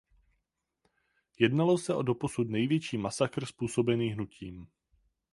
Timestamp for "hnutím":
4.09-4.67